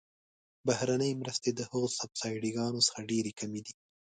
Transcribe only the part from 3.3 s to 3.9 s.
کمې دي.